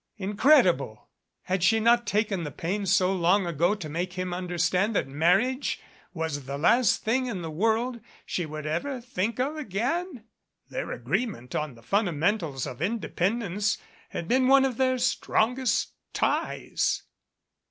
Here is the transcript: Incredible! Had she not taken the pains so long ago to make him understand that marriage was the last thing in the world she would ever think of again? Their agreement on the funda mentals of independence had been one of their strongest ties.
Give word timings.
Incredible! 0.17 1.09
Had 1.43 1.63
she 1.63 1.79
not 1.79 2.07
taken 2.07 2.43
the 2.43 2.49
pains 2.49 2.91
so 2.91 3.13
long 3.13 3.45
ago 3.45 3.75
to 3.75 3.87
make 3.87 4.13
him 4.13 4.33
understand 4.33 4.95
that 4.95 5.07
marriage 5.07 5.79
was 6.11 6.45
the 6.45 6.57
last 6.57 7.03
thing 7.03 7.27
in 7.27 7.43
the 7.43 7.51
world 7.51 7.99
she 8.25 8.43
would 8.43 8.65
ever 8.65 8.99
think 8.99 9.39
of 9.39 9.57
again? 9.57 10.23
Their 10.69 10.91
agreement 10.91 11.53
on 11.53 11.75
the 11.75 11.83
funda 11.83 12.13
mentals 12.13 12.65
of 12.65 12.81
independence 12.81 13.77
had 14.09 14.27
been 14.27 14.47
one 14.47 14.65
of 14.65 14.77
their 14.77 14.97
strongest 14.97 15.93
ties. 16.13 17.03